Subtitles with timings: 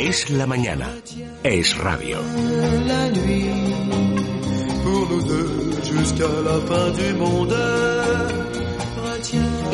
[0.00, 0.94] Es la mañana.
[1.42, 2.18] Es radio.
[2.86, 3.50] La nuit,
[4.84, 8.37] pour nous deux, jusqu'à la fin du monde.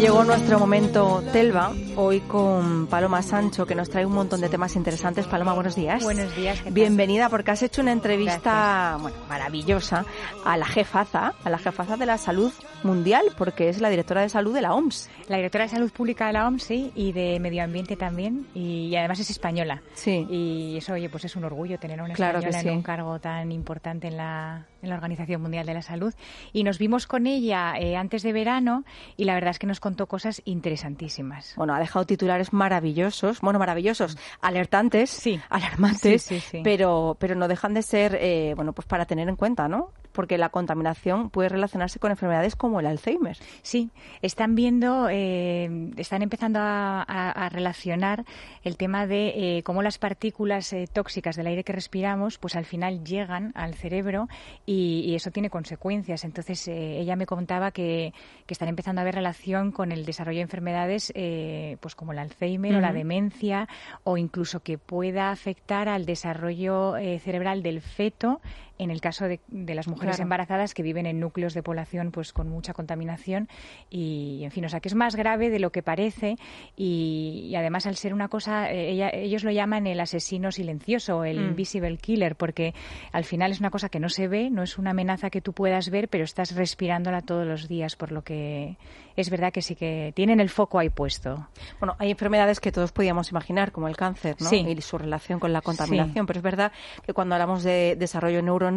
[0.00, 4.74] Llegó nuestro momento Telva, hoy con Paloma Sancho, que nos trae un montón de temas
[4.74, 5.26] interesantes.
[5.26, 6.02] Paloma, buenos días.
[6.02, 6.58] Buenos días.
[6.72, 10.06] Bienvenida, porque has hecho una entrevista bueno, maravillosa
[10.42, 12.50] a la jefaza, a la jefaza de la salud
[12.82, 15.10] mundial, porque es la directora de salud de la OMS.
[15.28, 18.86] La directora de Salud Pública de la OMS, sí, y de Medio Ambiente también, y,
[18.86, 19.82] y además es española.
[19.92, 20.26] Sí.
[20.30, 23.18] Y eso, oye, pues es un orgullo tener a una Claro que en un cargo
[23.18, 26.14] tan importante en la, en la Organización Mundial de la Salud.
[26.52, 28.84] Y nos vimos con ella eh, antes de verano
[29.16, 31.54] y la verdad es que nos contó cosas interesantísimas.
[31.56, 35.40] Bueno, ha dejado titulares maravillosos, bueno, maravillosos, alertantes, Sí.
[35.48, 36.60] alarmantes, Sí, sí, sí.
[36.64, 39.90] pero pero no dejan de ser, eh, bueno, pues para tener en cuenta, ¿no?
[40.12, 43.36] Porque la contaminación puede relacionarse con enfermedades como el Alzheimer.
[43.62, 43.90] Sí,
[44.22, 48.24] están viendo, eh, están empezando a, a- a relacionar
[48.64, 52.64] el tema de eh, cómo las partículas eh, tóxicas del aire que respiramos, pues al
[52.64, 54.28] final llegan al cerebro
[54.66, 56.24] y, y eso tiene consecuencias.
[56.24, 58.12] Entonces eh, ella me contaba que,
[58.46, 62.18] que están empezando a ver relación con el desarrollo de enfermedades, eh, pues como el
[62.18, 63.68] Alzheimer o la demencia,
[64.04, 68.40] o incluso que pueda afectar al desarrollo cerebral del feto
[68.82, 70.24] en el caso de, de las mujeres Claro.
[70.26, 73.48] embarazadas que viven en núcleos de población pues con mucha contaminación
[73.90, 76.36] y en fin o sea que es más grave de lo que parece
[76.76, 81.24] y, y además al ser una cosa eh, ella- ellos lo llaman el asesino silencioso
[81.24, 81.48] el Mm.
[81.50, 82.74] invisible killer porque
[83.12, 85.52] al final es una cosa que no se ve no es una amenaza que tú
[85.52, 88.76] puedas ver pero estás respirándola todos los días por lo que
[89.16, 91.48] es verdad que sí que tienen el foco ahí puesto
[91.78, 94.48] Bueno, hay enfermedades que todos podíamos imaginar, como el cáncer, ¿no?
[94.48, 94.64] Sí.
[94.66, 96.26] Y su relación con la contaminación.
[96.26, 96.72] Pero es verdad
[97.04, 98.69] que cuando hablamos de desarrollo neuronal,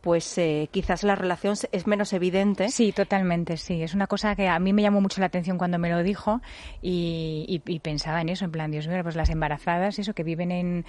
[0.00, 2.70] pues eh, quizás la relación es menos evidente.
[2.70, 3.82] Sí, totalmente, sí.
[3.82, 6.40] Es una cosa que a mí me llamó mucho la atención cuando me lo dijo
[6.80, 10.24] y, y- y pensaba en eso, en plan, Dios mío, pues las embarazadas, eso, que
[10.24, 10.86] viven en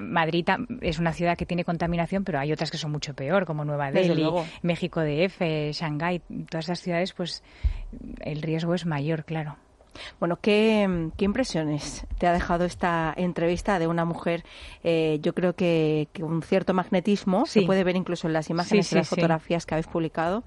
[0.00, 0.46] Madrid
[0.82, 3.90] es una ciudad que tiene contaminación, pero hay otras que son mucho peor, como Nueva
[3.90, 4.22] Delhi.
[4.62, 7.42] México DF, Shanghái, todas esas ciudades, pues
[8.20, 9.56] el riesgo es mayor, claro.
[10.20, 14.44] Bueno, ¿qué, qué impresiones te ha dejado esta entrevista de una mujer?
[14.82, 17.66] eh, yo creo que, que un cierto magnetismo se Sí.
[17.66, 20.42] puede ver incluso en las imágenes Sí, y las sí, fotografías que habéis publicado.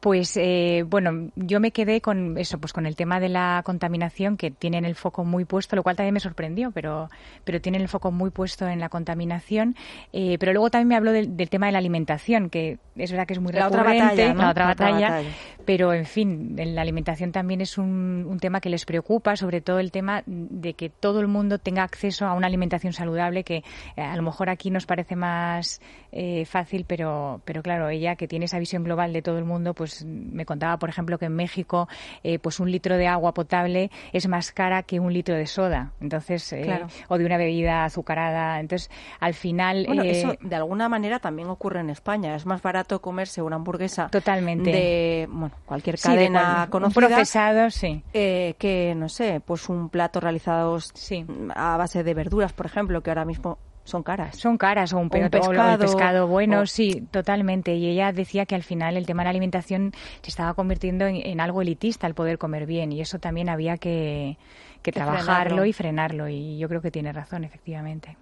[0.00, 4.36] Pues eh, bueno, yo me quedé con eso, pues con el tema de la contaminación
[4.36, 7.08] que tienen el foco muy puesto, lo cual también me sorprendió, pero
[7.44, 9.74] pero tienen el foco muy puesto en la contaminación.
[10.12, 13.26] Eh, pero luego también me habló del, del tema de la alimentación, que es verdad
[13.26, 14.42] que es muy La otra recurrente, batalla, ¿no?
[14.42, 15.30] la otra La otra batalla, batalla.
[15.66, 19.60] Pero en fin, en la alimentación también es un, un tema que les preocupa, sobre
[19.60, 23.56] todo el tema de que todo el mundo tenga acceso a una alimentación saludable, que
[23.96, 25.80] eh, a lo mejor aquí nos parece más
[26.12, 29.74] eh, fácil, pero, pero claro, ella que tiene esa visión global de todo el mundo,
[29.74, 31.88] pues me contaba, por ejemplo, que en México,
[32.22, 35.92] eh, pues un litro de agua potable es más cara que un litro de soda,
[36.00, 36.86] entonces, eh, Claro.
[37.08, 38.90] o de una bebida azucarada, entonces,
[39.20, 42.34] al final, Bueno, eh, eso de alguna manera también ocurre en España.
[42.36, 44.70] Es más barato comerse una hamburguesa Totalmente.
[44.70, 48.02] de bueno, cualquier sí, cadena cual- un conocida procesado, sí.
[48.12, 51.24] eh, que, no sé, pues un plato realizado Sí.
[51.54, 54.36] a base de verduras, por ejemplo, que ahora mismo son caras.
[54.36, 57.74] Son caras o un, O un pe- o el pescado, pescado bueno, o- sí, totalmente.
[57.76, 61.16] Y ella decía que al final el tema de la alimentación se estaba convirtiendo en,
[61.24, 64.38] en algo elitista el poder comer bien y eso también había que,
[64.82, 65.66] que Que trabajarlo frenarlo.
[65.66, 68.16] y frenarlo y yo creo que tiene razón, efectivamente.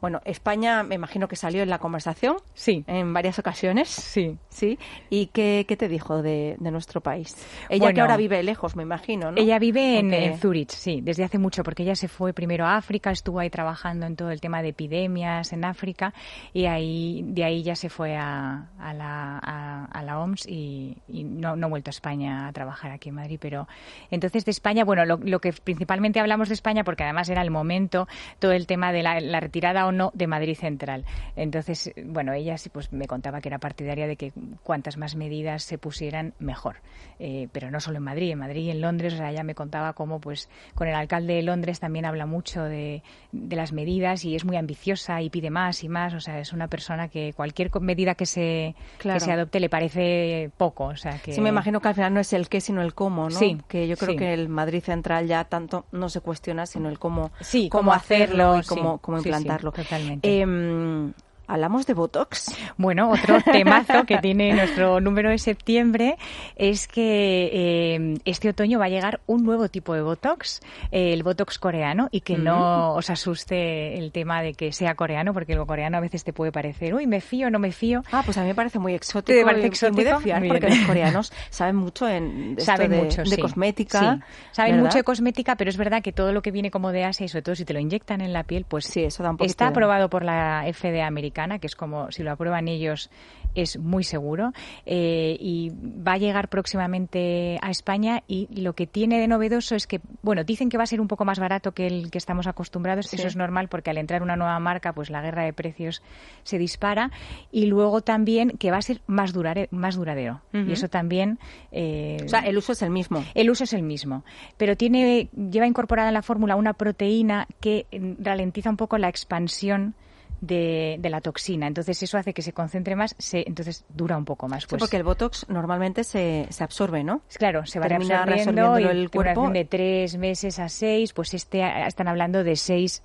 [0.00, 2.84] Bueno, España me imagino que salió en la conversación Sí.
[2.86, 3.88] en varias ocasiones.
[3.88, 4.36] Sí.
[4.48, 4.78] Sí.
[5.10, 7.34] ¿Y qué, qué te dijo de, de nuestro país?
[7.68, 9.38] Ella que ahora vive lejos, me imagino, ¿no?
[9.40, 13.10] Ella vive en, Zurich, sí, desde hace mucho, porque ella se fue primero a África,
[13.10, 16.14] estuvo ahí trabajando en todo el tema de epidemias en África
[16.52, 20.96] y ahí de ahí ya se fue a, a la, a, a la OMS y,
[21.08, 23.38] y no, no ha vuelto a España a trabajar aquí en Madrid.
[23.40, 23.68] Pero
[24.10, 27.50] entonces de España, bueno, lo, lo que principalmente hablamos de España, porque además era el
[27.50, 31.04] momento, todo el tema de la, la retirada o no de Madrid Central.
[31.34, 35.62] Entonces, bueno, ella sí pues me contaba que era partidaria de que cuantas más medidas
[35.62, 36.76] se pusieran, mejor.
[37.18, 39.54] Eh, pero no solo en Madrid, en Madrid y en Londres, o sea, ella me
[39.54, 44.26] contaba cómo pues con el alcalde de Londres también habla mucho de, de las medidas
[44.26, 47.32] y es muy ambiciosa y pide más y más, o sea, es una persona que
[47.32, 49.18] cualquier medida que se, Claro.
[49.18, 52.12] que se adopte le parece poco, o sea, que Sí, me imagino que al final
[52.12, 53.30] no es el qué, sino el cómo, ¿no?
[53.38, 54.16] Sí, Que yo creo sí.
[54.18, 57.92] que el Madrid Central ya tanto no se cuestiona, sino el cómo, Sí, cómo cómo
[57.92, 58.68] hacerlo, y sí.
[58.68, 59.72] cómo, cómo Sí, implantarlo.
[59.72, 60.40] totalmente.
[60.42, 61.12] Em,
[61.46, 62.54] hablamos de Botox.
[62.76, 66.16] Bueno, otro temazo que tiene nuestro número de septiembre
[66.56, 70.60] es que eh, este otoño va a llegar un nuevo tipo de Botox,
[70.90, 75.32] eh, el Botox coreano, y que no os asuste el tema de que sea coreano,
[75.32, 78.02] porque lo coreano a veces te puede parecer, uy, me fío, no me fío.
[78.12, 79.36] Ah, pues a mí me parece muy exótico.
[79.38, 79.96] ¿Te parece y- y exótico?
[79.96, 83.40] muy de fiar, porque los coreanos saben mucho en esto Saben de, mucho, de sí.
[83.40, 84.00] cosmética.
[84.00, 84.22] Sí.
[84.52, 84.84] Saben ¿verdad?
[84.86, 87.28] mucho de cosmética, pero es verdad que todo lo que viene como de Asia y
[87.28, 89.50] sobre todo si te lo inyectan en la piel, pues Sí, eso da un poquito
[89.50, 93.10] está de- aprobado por la FDA americana, que es como si lo aprueban ellos
[93.54, 94.52] es muy seguro
[94.86, 99.86] eh, y va a llegar próximamente a España y lo que tiene de novedoso es
[99.86, 102.46] que, bueno, dicen que va a ser un poco más barato que el que estamos
[102.46, 103.16] acostumbrados, Sí.
[103.16, 106.02] eso es normal porque al entrar una nueva marca pues la guerra de precios
[106.42, 107.10] se dispara
[107.52, 111.38] y luego también que va a ser más, durare- más duradero y eso también...
[111.72, 113.24] eh, O sea, el uso es el mismo.
[113.34, 114.24] el uso es el mismo,
[114.56, 117.86] pero tiene lleva incorporada en la fórmula una proteína que
[118.20, 119.94] ralentiza un poco la expansión
[120.40, 121.66] de, de la toxina.
[121.66, 124.62] Entonces eso hace que se concentre más, se, entonces dura un poco más.
[124.62, 127.22] Sí, Pues, porque el Botox normalmente se, se absorbe, ¿no?
[127.38, 129.50] Claro, se va termina reabsorbiendo y el cuerpo.
[129.50, 133.02] de tres meses a seis, pues este están hablando de seis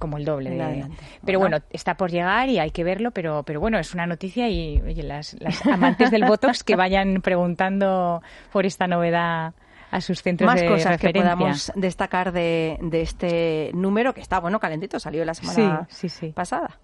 [0.00, 0.50] como el doble.
[0.50, 0.86] De-.
[1.24, 1.56] Pero Bueno.
[1.58, 4.80] bueno, está por llegar y hay que verlo, pero, pero bueno, es una noticia y
[4.80, 8.20] oye, las, las amantes del Botox que vayan preguntando
[8.52, 9.54] por esta novedad
[9.90, 14.38] a sus centros Más de cosas que podamos destacar de, de este número, que está,
[14.40, 16.32] bueno, calentito, salió la semana Sí, sí, sí.
[16.32, 16.78] pasada.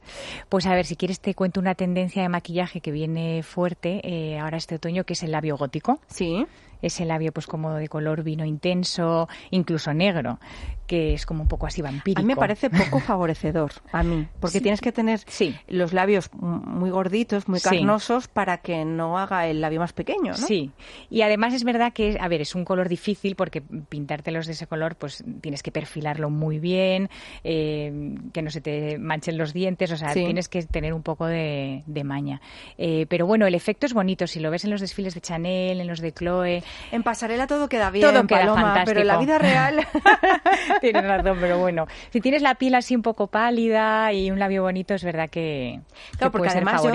[0.49, 4.39] Pues a ver, si quieres te cuento una tendencia de maquillaje que viene fuerte eh,
[4.39, 6.01] ahora este otoño, que es el labio gótico.
[6.06, 6.47] Sí.
[6.85, 10.39] Ese labio pues como de color vino intenso, incluso negro,
[10.87, 12.21] que es como un poco así vampírico.
[12.21, 14.63] A mí me parece poco favorecedor, a mí, porque Sí.
[14.63, 15.55] tienes que tener Sí.
[15.67, 17.69] los labios muy gorditos, muy Sí.
[17.71, 20.47] carnosos, para que no haga el labio más pequeño, ¿no?
[20.47, 20.73] Sí,
[21.09, 24.67] y además es verdad que, a ver, es un color difícil porque pintártelos de ese
[24.67, 27.09] color, pues tienes que perfilarlo muy bien,
[27.45, 31.27] eh, que no se te manchen los dientes, o sea, tienes que tener un poco
[31.27, 32.41] de, de maña.
[32.77, 35.81] Eh, pero bueno, el efecto es bonito, si lo ves en los desfiles de Chanel,
[35.81, 39.15] en los de Chloe, En pasarela todo queda bien, Todo queda Paloma, pero en la
[39.15, 39.21] fantástico.
[39.21, 39.87] vida real...
[40.81, 44.62] Tienes razón, pero bueno, si tienes la piel así un poco pálida y un labio
[44.62, 45.81] bonito, es verdad que,
[46.12, 46.91] que Claro, porque además yo,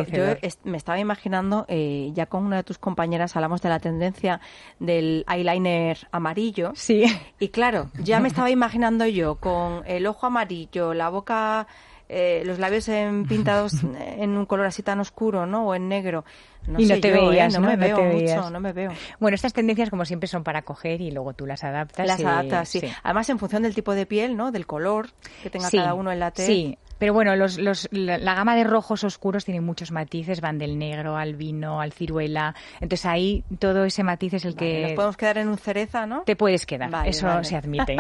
[0.64, 4.40] me estaba imaginando, eh, ya con una de tus compañeras hablamos de la tendencia
[4.80, 6.72] del eyeliner amarillo.
[6.76, 7.04] Sí.
[7.40, 11.68] Y claro, ya me estaba imaginando yo con el ojo amarillo, la boca,
[12.10, 15.68] eh, los labios en- pintados en un color así tan oscuro, ¿no?
[15.68, 16.26] O en negro.
[16.68, 17.20] No Y no sé te yo, ¿eh?
[17.30, 17.68] veías, no, ¿no?
[17.68, 18.92] me No veo mucho, no me veo.
[19.20, 22.06] Bueno, estas tendencias como siempre son para coger y luego tú las adaptas.
[22.08, 22.82] Las y- adaptas, sí.
[23.04, 24.52] Además, en función del tipo de piel, ¿no?
[24.52, 25.10] Del color
[25.42, 26.46] que tenga Sí, cada uno en la tez.
[26.48, 30.58] Sí, pero bueno, los, los, la, la gama de rojos oscuros tiene muchos matices, van
[30.60, 32.54] del negro al vino, al ciruela.
[32.82, 36.06] Entonces ahí todo ese matiz es el Vale, que Nos podemos quedar en un cereza,
[36.06, 36.22] ¿no?
[36.26, 36.90] te puedes quedar.
[36.92, 37.44] Vale, Eso vale.
[37.46, 37.96] se admite.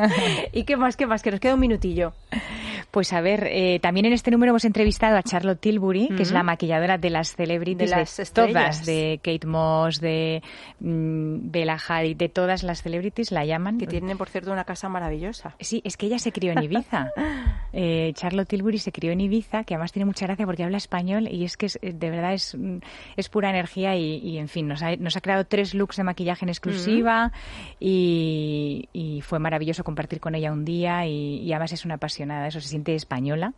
[0.52, 1.22] ¿Y qué más, qué más?
[1.22, 2.14] Que nos queda un minutillo.
[2.90, 6.32] Pues a ver, eh, también en este número hemos entrevistado a Charlotte Tilbury, que es
[6.32, 10.42] la maquilladora de las celebrities, De las todas, de Kate Moss, de
[10.80, 13.76] mm, Bella Hadid, de todas las celebrities la llaman.
[13.76, 15.54] Que tienen, por cierto, una casa maravillosa.
[15.60, 17.10] Sí, es que ella se crió en Ibiza.
[17.70, 21.28] Eh, Charlotte Tilbury se crió en Ibiza, que además tiene mucha gracia porque habla español
[21.30, 22.78] y es que es- de verdad es, mm,
[23.16, 26.04] es pura energía y, y, en fin, nos ha, nos ha creado tres looks de
[26.04, 27.32] maquillaje en exclusiva
[27.80, 32.46] y, y fue maravilloso compartir con ella un día y, y además es una apasionada,
[32.48, 33.54] eso se siente española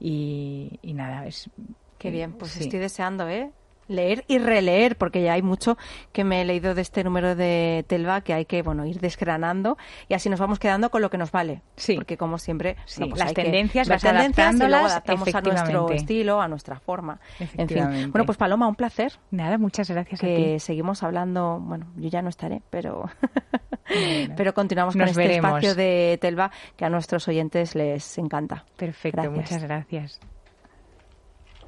[0.00, 1.50] y, y nada, es...
[1.98, 2.64] Qué bien, pues sí.
[2.64, 3.50] estoy deseando, ¿eh?
[3.88, 5.76] Leer y releer, porque ya hay mucho
[6.12, 9.78] que me he leído de este número de Telva que hay que, bueno, ir desgranando
[10.08, 11.62] y así nos vamos quedando con lo que nos vale.
[11.76, 11.94] Sí.
[11.94, 15.90] Porque como siempre, Sí, no, pues las tendencias vas tendencias y luego adaptamos a nuestro
[15.92, 17.20] estilo, a nuestra forma.
[17.56, 18.10] En fin.
[18.12, 19.12] Bueno, pues Paloma, un placer.
[19.30, 20.60] Nada, muchas gracias a Que ti.
[20.60, 23.08] seguimos hablando, bueno, yo ya no estaré, pero
[23.88, 25.48] Bueno, pero continuamos con este veremos.
[25.50, 28.64] espacio de Telva que a nuestros oyentes les encanta.
[28.76, 29.36] Perfecto, Gracias.
[29.36, 30.20] muchas gracias.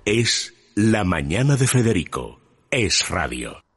[0.05, 2.39] Es La Mañana de Federico.
[2.71, 3.68] Es Radio.